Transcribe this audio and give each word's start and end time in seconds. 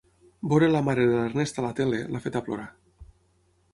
Veure 0.53 0.69
la 0.75 0.81
mare 0.87 1.03
de 1.11 1.19
l'Ernest 1.19 1.61
a 1.63 1.67
la 1.67 1.71
tele 1.81 2.01
l'ha 2.15 2.25
feta 2.25 2.43
plorar. 2.49 2.67